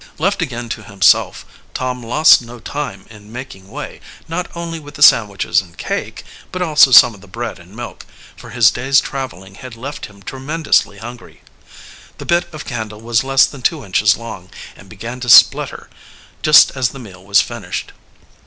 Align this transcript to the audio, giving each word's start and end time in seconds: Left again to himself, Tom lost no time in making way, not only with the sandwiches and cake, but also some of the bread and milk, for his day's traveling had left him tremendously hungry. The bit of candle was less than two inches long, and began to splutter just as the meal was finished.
Left 0.17 0.41
again 0.41 0.67
to 0.69 0.81
himself, 0.81 1.45
Tom 1.75 2.01
lost 2.01 2.41
no 2.41 2.57
time 2.59 3.05
in 3.11 3.31
making 3.31 3.69
way, 3.69 4.01
not 4.27 4.47
only 4.55 4.79
with 4.79 4.95
the 4.95 5.03
sandwiches 5.03 5.61
and 5.61 5.77
cake, 5.77 6.23
but 6.51 6.63
also 6.63 6.89
some 6.89 7.13
of 7.13 7.21
the 7.21 7.27
bread 7.27 7.59
and 7.59 7.75
milk, 7.75 8.07
for 8.35 8.49
his 8.49 8.71
day's 8.71 8.99
traveling 8.99 9.53
had 9.53 9.75
left 9.75 10.07
him 10.07 10.23
tremendously 10.23 10.97
hungry. 10.97 11.43
The 12.17 12.25
bit 12.25 12.51
of 12.51 12.65
candle 12.65 13.01
was 13.01 13.23
less 13.23 13.45
than 13.45 13.61
two 13.61 13.85
inches 13.85 14.17
long, 14.17 14.49
and 14.75 14.89
began 14.89 15.19
to 15.19 15.29
splutter 15.29 15.87
just 16.41 16.71
as 16.75 16.89
the 16.89 16.97
meal 16.99 17.23
was 17.23 17.41
finished. 17.41 17.91